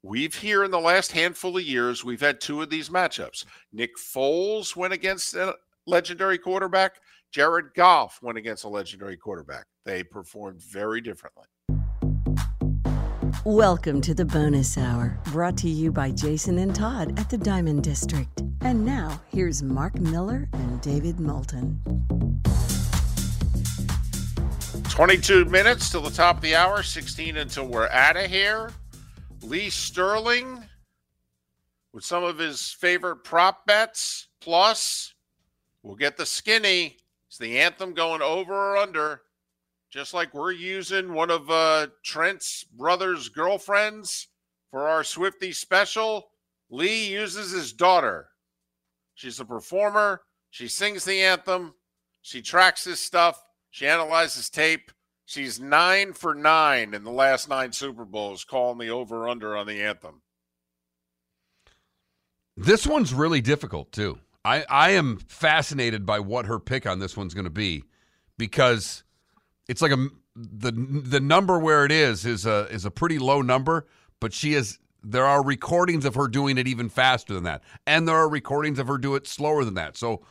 [0.02, 3.44] We've here in the last handful of years, we've had two of these matchups.
[3.72, 5.54] Nick Foles went against a
[5.86, 6.96] legendary quarterback.
[7.30, 9.66] Jared Goff went against a legendary quarterback.
[9.84, 11.44] They performed very differently.
[13.44, 17.82] Welcome to the bonus hour, brought to you by Jason and Todd at the Diamond
[17.84, 18.42] District.
[18.60, 21.80] And now, here's Mark Miller and David Moulton.
[24.92, 28.70] 22 minutes till the top of the hour, 16 until we're out of here.
[29.40, 30.62] Lee Sterling
[31.94, 34.28] with some of his favorite prop bets.
[34.42, 35.14] Plus,
[35.82, 36.98] we'll get the skinny.
[37.26, 39.22] It's the anthem going over or under.
[39.88, 44.28] Just like we're using one of uh, Trent's brother's girlfriends
[44.70, 46.28] for our Swifty special,
[46.68, 48.28] Lee uses his daughter.
[49.14, 50.20] She's a performer.
[50.50, 51.72] She sings the anthem.
[52.20, 53.42] She tracks his stuff.
[53.72, 54.92] She analyzes tape.
[55.24, 59.66] She's nine for nine in the last nine Super Bowls, calling the over under on
[59.66, 60.20] the anthem.
[62.54, 64.18] This one's really difficult too.
[64.44, 67.84] I, I am fascinated by what her pick on this one's going to be
[68.36, 69.04] because
[69.68, 73.40] it's like a the the number where it is is a is a pretty low
[73.40, 73.86] number,
[74.20, 78.06] but she is there are recordings of her doing it even faster than that, and
[78.06, 79.96] there are recordings of her do it slower than that.
[79.96, 80.26] So,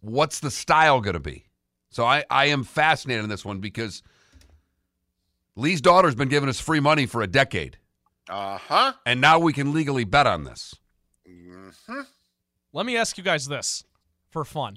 [0.00, 1.46] what's the style going to be?
[1.90, 4.02] So I, I am fascinated in this one because
[5.56, 7.76] Lee's daughter's been giving us free money for a decade.
[8.28, 8.92] Uh huh.
[9.04, 10.74] And now we can legally bet on this.
[11.28, 12.00] Mm-hmm.
[12.72, 13.84] Let me ask you guys this
[14.28, 14.76] for fun.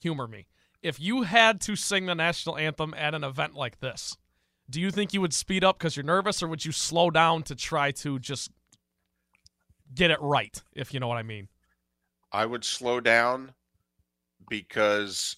[0.00, 0.46] Humor me.
[0.82, 4.16] If you had to sing the national anthem at an event like this,
[4.70, 7.42] do you think you would speed up because you're nervous, or would you slow down
[7.44, 8.50] to try to just
[9.94, 11.48] get it right, if you know what I mean?
[12.32, 13.52] I would slow down
[14.48, 15.36] because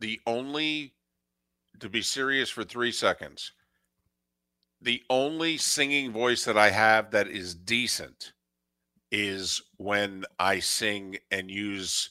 [0.00, 0.94] the only
[1.80, 3.52] to be serious for three seconds
[4.80, 8.32] the only singing voice that i have that is decent
[9.10, 12.10] is when i sing and use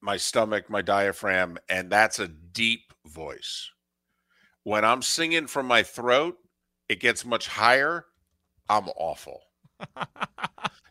[0.00, 3.70] my stomach my diaphragm and that's a deep voice.
[4.62, 6.36] When i'm singing from my throat
[6.88, 8.06] it gets much higher
[8.68, 9.42] i'm awful.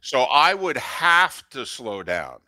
[0.01, 2.39] So i would have to slow down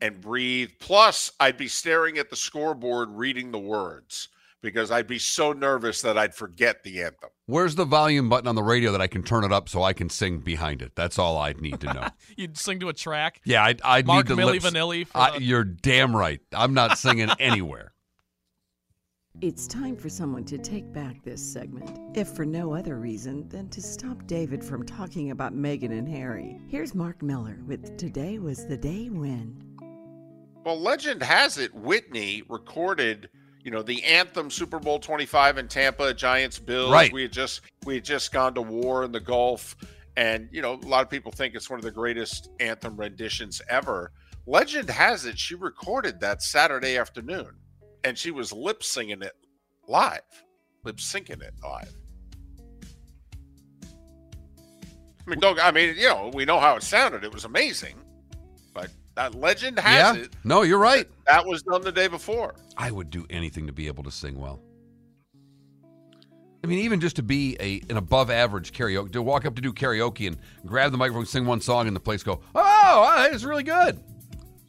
[0.00, 0.70] and breathe.
[0.80, 4.28] Plus, I'd be staring at the scoreboard reading the words
[4.62, 7.30] because I'd be so nervous that I'd forget the anthem.
[7.46, 9.92] Where's the volume button on the radio that I can turn it up so I
[9.92, 10.92] can sing behind it?
[10.96, 12.08] That's all I'd need to know.
[12.36, 13.40] You'd sing to a track.
[13.44, 15.06] yeah, I, I Mark need to Milli lips- Vanilli.
[15.06, 16.40] For I, the- you're damn right.
[16.52, 17.92] I'm not singing anywhere.
[19.42, 23.68] It's time for someone to take back this segment, if for no other reason than
[23.68, 26.58] to stop David from talking about Meghan and Harry.
[26.68, 29.62] Here's Mark Miller with Today Was the Day When.
[30.66, 33.30] Well, legend has it Whitney recorded,
[33.62, 36.90] you know, the anthem Super Bowl 25 in Tampa, Giants Bills.
[36.90, 37.12] Right.
[37.12, 39.76] We had just we had just gone to war in the Gulf
[40.16, 43.62] and, you know, a lot of people think it's one of the greatest anthem renditions
[43.68, 44.10] ever.
[44.44, 47.50] Legend has it she recorded that Saturday afternoon
[48.02, 49.36] and she was lip singing it
[49.86, 50.22] live.
[50.82, 51.94] Lip syncing it live.
[53.84, 57.22] I mean, don't, I mean, you know, we know how it sounded.
[57.22, 57.94] It was amazing.
[59.16, 60.22] That legend has yeah.
[60.24, 61.08] it No, you're right.
[61.26, 62.54] that was done the day before.
[62.76, 64.60] I would do anything to be able to sing well.
[66.62, 69.62] I mean, even just to be a an above average karaoke, to walk up to
[69.62, 73.44] do karaoke and grab the microphone, sing one song, and the place go, "Oh, it's
[73.44, 74.00] really good."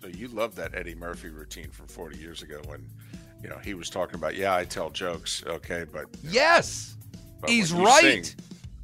[0.02, 2.88] So you love that Eddie Murphy routine from 40 years ago when,
[3.42, 6.96] you know, he was talking about, yeah, I tell jokes, okay, but, Yes,
[7.42, 8.24] but he's right.
[8.24, 8.36] sing-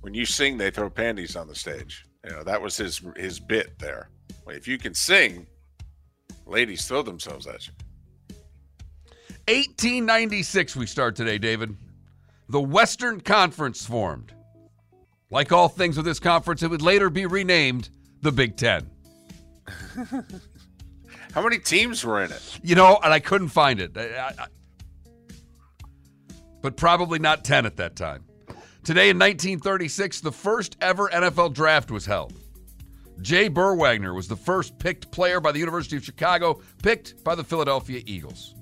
[0.01, 2.03] when you sing, they throw panties on the stage.
[2.25, 4.09] You know, that was his his bit there.
[4.47, 5.45] If you can sing,
[6.45, 7.73] ladies throw themselves at you.
[9.47, 11.75] 1896, we start today, David.
[12.49, 14.33] The Western Conference formed.
[15.29, 17.89] Like all things with this conference, it would later be renamed
[18.21, 18.89] the Big Ten.
[21.33, 22.59] How many teams were in it?
[22.61, 23.97] You know, and I couldn't find it.
[23.97, 24.47] I- I-
[26.61, 28.23] but probably not 10 at that time.
[28.85, 32.33] Today in 1936, the first ever NFL draft was held.
[33.21, 37.43] Jay Berwanger was the first picked player by the University of Chicago, picked by the
[37.43, 38.55] Philadelphia Eagles.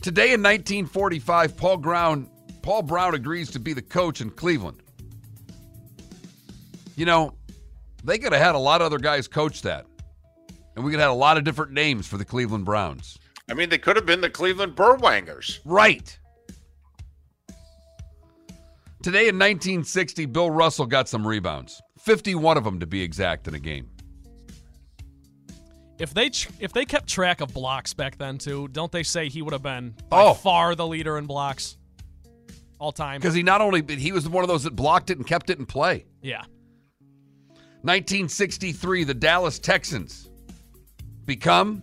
[0.00, 2.28] Today in 1945, Paul Brown,
[2.62, 4.82] Paul Brown agrees to be the coach in Cleveland.
[6.96, 7.34] You know,
[8.02, 9.86] they could have had a lot of other guys coach that.
[10.74, 13.18] And we could have had a lot of different names for the Cleveland Browns.
[13.48, 15.60] I mean, they could have been the Cleveland Berwangers.
[15.64, 16.18] Right.
[19.02, 21.82] Today in 1960, Bill Russell got some rebounds.
[22.02, 23.88] 51 of them to be exact in a game.
[25.98, 29.28] If they tr- if they kept track of blocks back then too, don't they say
[29.28, 30.34] he would have been by Oh.
[30.34, 31.76] far the leader in blocks
[32.80, 33.20] all time?
[33.20, 35.48] Because he not only but he was one of those that blocked it and kept
[35.50, 36.06] it in play.
[36.20, 36.42] Yeah.
[37.82, 40.28] 1963, the Dallas Texans
[41.24, 41.82] become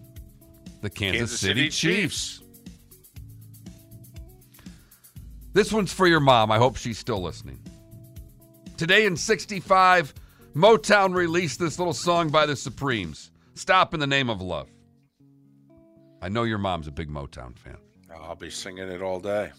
[0.82, 2.42] the Kansas, Kansas City, City Chiefs.
[5.54, 6.52] This one's for your mom.
[6.52, 7.60] I hope she's still listening.
[8.80, 10.14] Today in 65,
[10.56, 14.70] Motown released this little song by the Supremes, Stop in the Name of Love.
[16.22, 17.76] I know your mom's a big Motown fan.
[18.10, 19.52] I'll be singing it all day.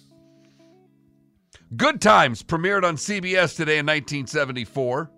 [1.77, 5.11] Good Times premiered on CBS today in 1974.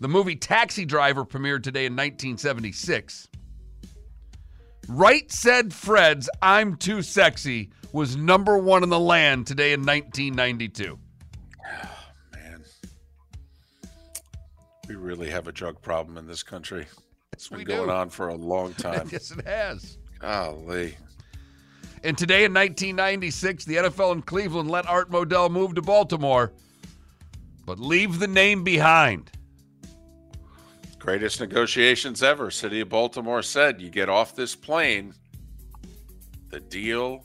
[0.00, 3.26] The movie Taxi Driver premiered today in 1976.
[4.86, 10.98] Right Said Fred's I'm Too Sexy was number one in the land today in 1992.
[14.88, 16.86] We really have a drug problem in this country.
[17.32, 17.92] It's been going do.
[17.92, 19.08] on for a long time.
[19.10, 19.98] yes, it has.
[20.18, 20.96] Golly.
[22.04, 26.52] And today in 1996, the NFL in Cleveland let Art Modell move to Baltimore,
[27.64, 29.30] but leave the name behind.
[30.98, 32.50] Greatest negotiations ever.
[32.50, 35.14] City of Baltimore said you get off this plane,
[36.50, 37.24] the deal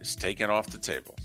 [0.00, 1.15] is taken off the table.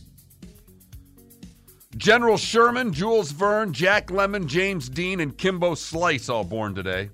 [1.97, 7.09] General Sherman, Jules Verne, Jack Lemmon, James Dean, and Kimbo Slice all born today.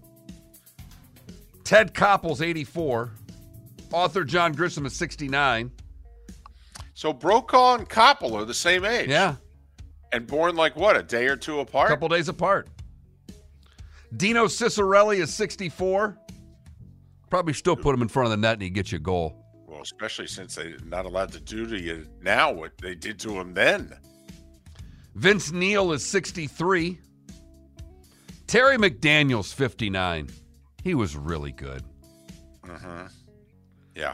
[1.63, 3.11] Ted Koppel's 84.
[3.91, 5.71] Author John Grisham is 69.
[6.93, 9.09] So Brokaw and Koppel are the same age.
[9.09, 9.35] Yeah,
[10.11, 11.89] And born like what, a day or two apart?
[11.89, 12.67] a couple days apart.
[14.15, 16.17] Dino Ciccarelli is 64.
[17.29, 19.43] Probably still put him in front of the net and he gets you a goal.
[19.67, 23.31] Well, especially since they're not allowed to do to you now what they did to
[23.39, 23.93] him then.
[25.17, 26.99] Vince Neil is 63.
[28.45, 30.29] Terry McDaniel's 59.
[30.83, 31.83] He was really good.
[32.63, 33.07] Mm-hmm.
[33.95, 34.13] Yeah.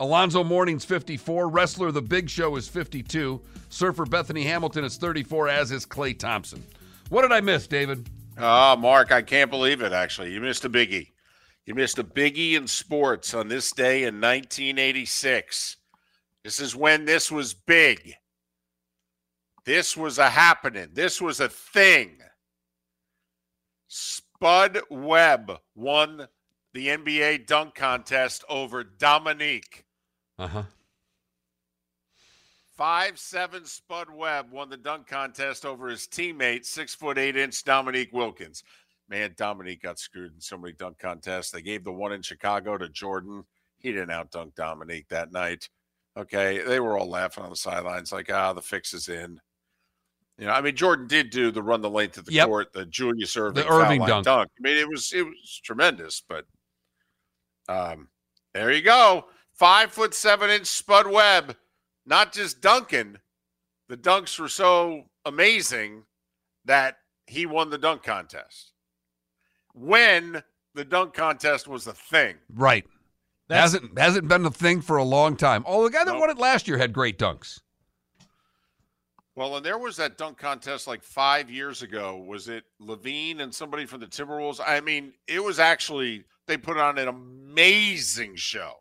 [0.00, 1.48] Alonzo Mourning's 54.
[1.48, 3.40] Wrestler The Big Show is 52.
[3.70, 6.62] Surfer Bethany Hamilton is 34, as is Klay Thompson.
[7.08, 8.10] What did I miss, David?
[8.36, 10.34] Ah, Mark, I can't believe it, actually.
[10.34, 11.12] You missed a biggie.
[11.64, 15.78] You missed a biggie in sports on this day in 1986.
[16.42, 18.14] This is when this was big.
[19.64, 20.88] This was a happening.
[20.92, 22.18] This was a thing.
[23.88, 26.28] Spud Webb won
[26.74, 29.84] the NBA dunk contest over Dominique.
[30.38, 30.62] Uh huh.
[32.76, 37.62] Five seven Spud Webb won the dunk contest over his teammate, six foot eight inch
[37.64, 38.64] Dominique Wilkins.
[39.08, 41.50] Man, Dominique got screwed in so many dunk contests.
[41.50, 43.44] They gave the one in Chicago to Jordan.
[43.78, 45.68] He didn't out dunk Dominique that night.
[46.16, 46.62] Okay.
[46.66, 49.40] They were all laughing on the sidelines, like, ah, the fix is in.
[50.38, 52.46] You know, I mean, Jordan did do the run the length of the Yep.
[52.48, 54.50] court, the Julius Erving, The Irving line dunk.
[54.58, 56.44] I mean, it was it was tremendous, but
[57.68, 58.08] um,
[58.52, 59.26] there you go.
[59.52, 61.56] Five foot seven inch Spud Webb,
[62.04, 63.18] not just dunking.
[63.88, 66.04] The dunks were so amazing
[66.64, 68.72] that he won the dunk contest.
[69.74, 70.42] When
[70.74, 72.36] the dunk contest was a thing.
[72.52, 72.84] Right.
[73.48, 75.62] That's- hasn't hasn't been a thing for a long time.
[75.66, 76.20] Oh, the guy that Nope.
[76.20, 77.60] won it last year had great dunks.
[79.36, 82.16] Well, and there was that dunk contest like five years ago.
[82.18, 84.60] Was it LaVine and somebody from the Timberwolves?
[84.64, 88.74] I mean, it was actually they put on an amazing show.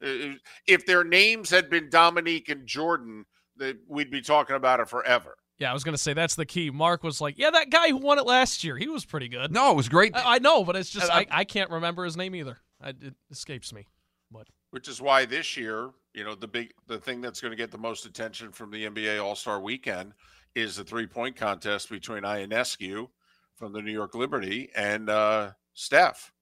[0.00, 3.24] If their names had been Dominique and Jordan,
[3.56, 5.36] that we'd be talking about it forever.
[5.58, 6.70] Yeah, I was gonna say that's the key.
[6.70, 9.50] Mark was like, "Yeah, that guy who won it last year, he was pretty good."
[9.50, 10.14] No, it was great.
[10.14, 12.58] I, I know, but it's just I, I can't remember his name either.
[12.80, 13.86] I, it escapes me.
[14.30, 17.56] But Which is why this year, you know, the big the thing that's going to
[17.56, 20.14] get the most attention from the NBA All Star Weekend
[20.54, 23.06] is the three point contest between Ionescu
[23.54, 26.32] from the New York Liberty and uh, Steph.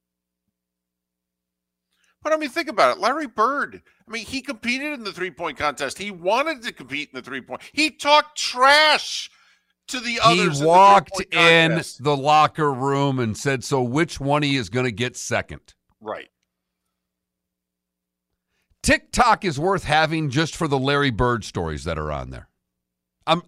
[2.22, 3.00] But I mean, think about it.
[3.00, 3.82] Larry Bird.
[4.06, 5.98] I mean, he competed in the three point contest.
[5.98, 7.60] He wanted to compete in the three point.
[7.72, 9.28] He talked trash
[9.88, 10.60] to the he others.
[10.60, 14.86] in the walked in the locker room and said, "So which one he is going
[14.86, 15.74] to get second?
[16.00, 16.28] right.
[18.84, 22.48] TikTok is worth having just for the Larry Bird stories that are on there.
[23.26, 23.42] I'm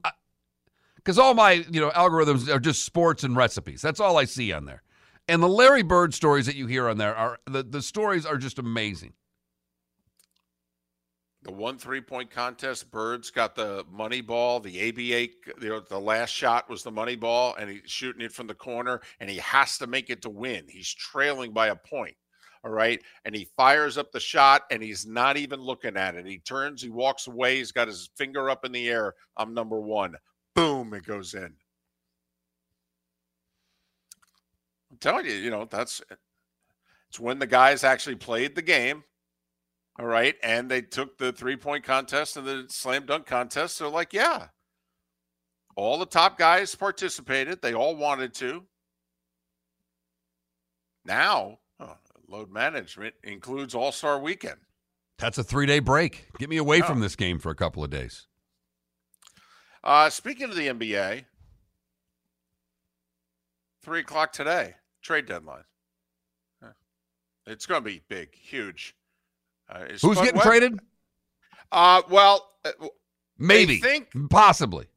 [0.96, 3.82] because all my you know algorithms are just sports and recipes.
[3.82, 4.82] That's all I see on there.
[5.28, 8.38] And the Larry Bird stories that you hear on there are the, the stories are
[8.38, 9.12] just amazing.
[11.42, 14.58] The one three point contest, Bird's got the money ball.
[14.60, 18.32] The ABA, you know, the last shot was the money ball, and he's shooting it
[18.32, 20.64] from the corner, and he has to make it to win.
[20.66, 22.16] He's trailing by a point.
[22.66, 23.00] All right.
[23.24, 26.26] And he fires up the shot, and he's not even looking at it.
[26.26, 29.14] He turns, he walks away, he's got his finger up in the air.
[29.36, 30.16] I'm number one.
[30.56, 31.54] Boom, it goes in.
[34.90, 36.02] I'm telling you, you know, that's
[37.08, 39.04] it's when the guys actually played the game.
[40.00, 40.34] All right.
[40.42, 43.78] And they took the three point contest and the slam dunk contest.
[43.78, 44.48] They're like, yeah,
[45.76, 47.62] all the top guys participated.
[47.62, 48.64] They all wanted to.
[51.04, 51.58] Now,
[52.28, 54.58] load management includes All Star Weekend.
[55.18, 56.26] That's a three day break.
[56.38, 56.86] Get me away Oh.
[56.86, 58.26] from this game for a couple of days.
[59.82, 61.24] Uh, speaking of the NBA,
[63.82, 65.64] three o'clock today, trade deadline.
[67.48, 68.96] It's going to be big, huge.
[69.70, 70.80] Uh, Who's getting traded?
[71.70, 72.72] Uh, well, uh,
[73.38, 74.88] Maybe, think- possibly.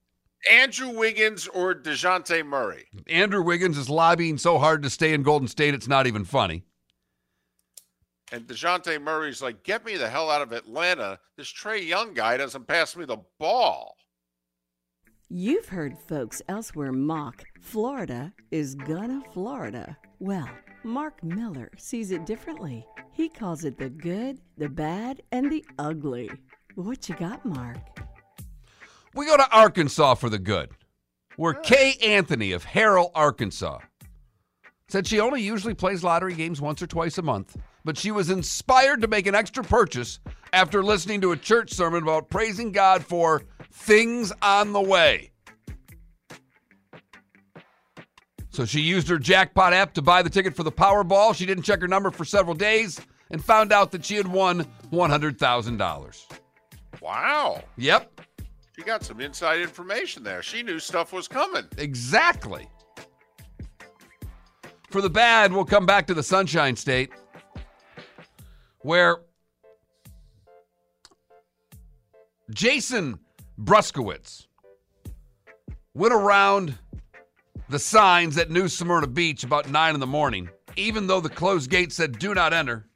[0.49, 2.87] Andrew Wiggins or Dejounte Murray.
[3.05, 6.63] Andrew Wiggins is lobbying so hard to stay in Golden State, it's not even funny.
[8.31, 11.19] And Dejounte Murray's like, get me the hell out of Atlanta.
[11.35, 13.95] This Trae Young guy doesn't pass me the ball.
[15.29, 19.97] You've heard folks elsewhere mock Florida is gonna Florida.
[20.19, 20.49] Well,
[20.83, 22.85] Mark Miller sees it differently.
[23.11, 26.31] He calls it the good, the bad, and the ugly.
[26.75, 27.77] What you got, Mark?
[29.13, 30.69] We go to Arkansas for the good,
[31.35, 33.79] where Kay Anthony of Harrell, Arkansas,
[34.89, 38.30] said she only usually plays lottery games once or twice a month, but she was
[38.30, 40.19] inspired to make an extra purchase
[40.52, 45.32] after listening to a church sermon about praising God for things on the way.
[48.49, 51.36] So she used her jackpot app to buy the ticket for the Powerball.
[51.36, 52.99] She didn't check her number for several days
[53.30, 56.25] and found out that she had won $100,000.
[56.99, 57.63] Wow.
[57.78, 58.21] Yep,
[58.75, 60.41] She got some inside information there.
[60.41, 61.65] She knew stuff was coming.
[61.78, 62.67] Exactly.
[64.89, 67.12] For the bad, we'll come back to the Sunshine State,
[68.80, 69.17] where
[72.52, 73.19] Jason
[73.60, 74.47] Bruskowitz
[75.93, 76.75] went around
[77.70, 81.70] the signs at New Smyrna Beach about 9 in the morning, even though the closed
[81.70, 82.88] gate said do not enter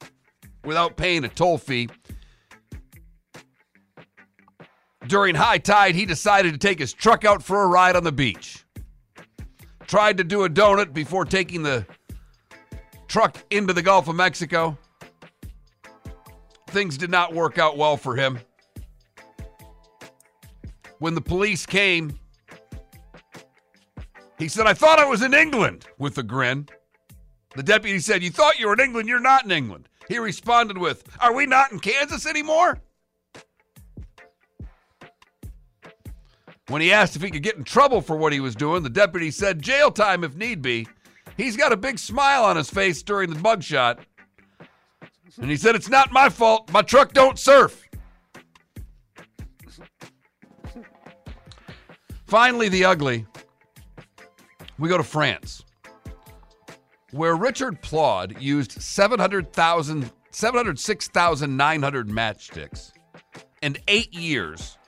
[0.64, 1.90] without paying a toll fee.
[5.06, 8.12] During high tide, he decided to take his truck out for a ride on the
[8.12, 8.63] beach.
[9.94, 11.86] Tried to do a donut before taking the
[13.08, 14.76] truck into the Gulf of Mexico.
[16.70, 18.40] Things did not work out well for him.
[20.98, 22.20] When the police came,
[24.40, 26.70] he said, I thought I was in England with a grin.
[27.56, 29.90] The deputy said, You thought you were in England, you're not in England.
[30.08, 32.82] He responded with, Are we not in Kansas anymore?
[36.74, 38.90] When he asked if he could get in trouble for what he was doing, the
[38.90, 40.88] deputy said jail time if need be.
[41.38, 44.00] He's got a big smile on his face during the mugshot.
[45.40, 46.72] And he said, It's not my fault.
[46.72, 47.88] My truck don't surf.
[52.26, 53.28] Finally, the ugly.
[54.80, 55.64] We go to France,
[57.12, 62.94] where Richard Plaud used 700,000, 706,900 matchsticks
[63.62, 64.80] in eight years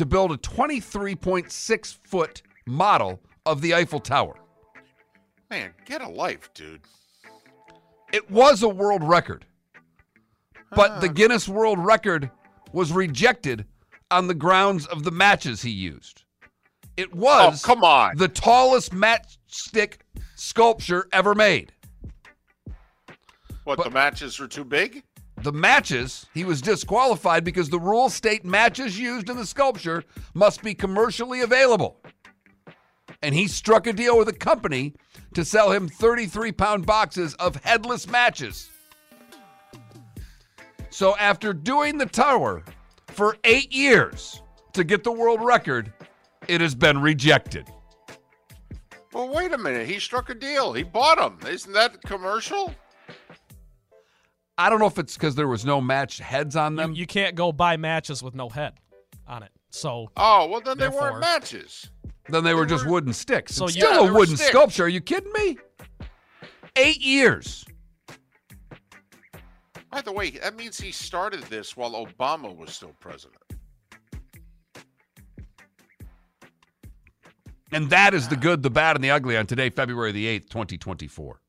[0.00, 4.34] to build a 23.6 foot model of the Eiffel Tower.
[5.50, 6.80] Man, get a life, dude.
[8.10, 9.44] It was a world record,
[10.74, 11.08] but the.
[11.10, 12.30] Guinness World Record
[12.72, 13.66] was rejected
[14.10, 16.24] on the grounds of the matches he used.
[16.96, 18.16] It Oh, was come on.
[18.16, 19.98] the tallest matchstick
[20.34, 21.72] sculpture ever made.
[23.64, 25.02] What, but- the matches were too big?
[25.42, 30.62] The matches, he was disqualified because the rules state matches used in the sculpture must
[30.62, 31.98] be commercially available.
[33.22, 34.94] And he struck a deal with a company
[35.34, 38.70] to sell him 33 pound boxes of headless matches.
[40.90, 42.62] So after doing the tower
[43.08, 44.42] for eight years
[44.74, 45.90] to get the world record,
[46.48, 47.66] it has been rejected.
[49.12, 49.88] Well, wait a minute.
[49.88, 50.72] He struck a deal.
[50.74, 51.38] He bought them.
[51.50, 52.74] Isn't that commercial?
[54.60, 56.92] I don't know if it's because there was no match heads on them.
[56.92, 58.74] you can't go buy matches with no head
[59.26, 59.50] on it.
[59.70, 61.88] So Oh, well, then they weren't matches.
[62.28, 63.54] Then they were just wooden sticks.
[63.54, 64.84] So it's yeah, still a wooden sculpture.
[64.84, 65.56] Are you kidding me?
[66.76, 67.64] Eight years.
[69.90, 73.40] By the way, that means he started this while Obama was still president.
[77.72, 80.50] And that is the good, the bad, and the ugly on today, February the 8th,
[80.50, 81.40] 2024.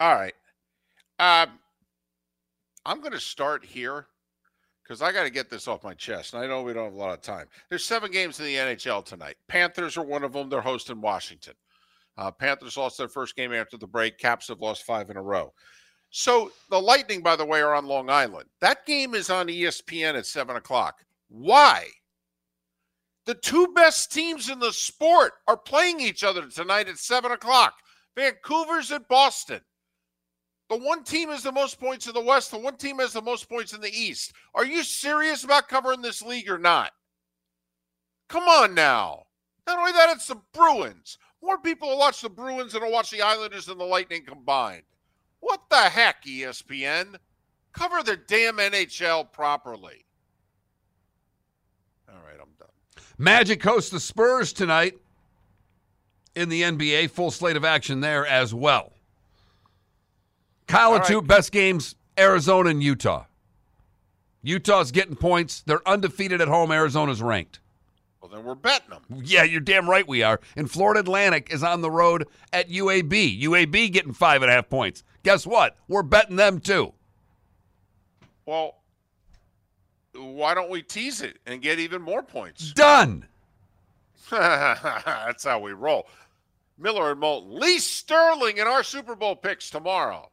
[0.00, 0.34] All right.
[1.22, 1.50] Um,
[2.84, 4.08] I'm going to start here
[4.82, 6.34] because I got to get this off my chest.
[6.34, 7.46] And I know we don't have a lot of time.
[7.68, 9.36] There's seven games in the NHL tonight.
[9.46, 10.48] Panthers are one of them.
[10.48, 11.54] They're hosting Washington.
[12.18, 14.18] Uh, Panthers lost their first game after the break.
[14.18, 15.52] Caps have lost five in a row.
[16.10, 18.48] So the Lightning, by the way, are on Long Island.
[18.60, 21.04] That game is on ESPN at seven o'clock.
[21.28, 21.86] Why?
[23.26, 27.74] The two best teams in the sport are playing each other tonight at seven o'clock.
[28.16, 29.60] Vancouver's at Boston.
[30.72, 32.50] The one team has the most points in the West.
[32.50, 34.32] The one team has the most points in the East.
[34.54, 36.92] Are you serious about covering this league or not?
[38.30, 39.24] Come on now.
[39.66, 41.18] Not only that, it's the Bruins.
[41.42, 44.84] More people will watch the Bruins than will watch the Islanders and the Lightning combined.
[45.40, 47.16] What the heck, ESPN?
[47.74, 50.06] Cover the damn NHL properly.
[52.08, 53.04] All right, I'm done.
[53.18, 54.94] Magic hosts the Spurs tonight
[56.34, 57.10] in the NBA.
[57.10, 58.94] Full slate of action there as well.
[60.72, 63.24] Kyle and two best games Arizona and Utah.
[64.42, 65.62] Utah's getting points.
[65.62, 66.72] They're undefeated at home.
[66.72, 67.60] Arizona's ranked.
[68.20, 69.22] Well, then we're betting them.
[69.24, 70.40] Yeah, you're damn right we are.
[70.56, 73.42] And Florida Atlantic is on the road at UAB.
[73.42, 75.04] UAB getting five and a half points.
[75.22, 75.76] Guess what?
[75.88, 76.92] We're betting them too.
[78.46, 78.76] Well,
[80.14, 82.72] why don't we tease it and get even more points?
[82.74, 83.26] Done.
[84.30, 86.08] That's how we roll.
[86.78, 87.60] Miller and Moulton.
[87.60, 90.31] Lee Sterling in our Super Bowl picks tomorrow.